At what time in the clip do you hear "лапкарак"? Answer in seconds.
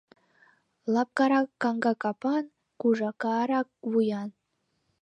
0.93-1.47